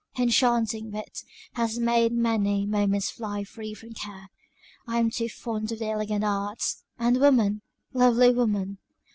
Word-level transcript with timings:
enchanting 0.17 0.89
wit! 0.89 1.23
has 1.53 1.77
made 1.77 2.11
many 2.11 2.65
moments 2.65 3.11
fly 3.11 3.43
free 3.43 3.71
from 3.71 3.93
care. 3.93 4.31
I 4.87 4.97
am 4.97 5.11
too 5.11 5.29
fond 5.29 5.71
of 5.73 5.77
the 5.77 5.89
elegant 5.91 6.23
arts; 6.23 6.83
and 6.97 7.19
woman 7.19 7.61
lovely 7.93 8.31
woman! 8.33 8.79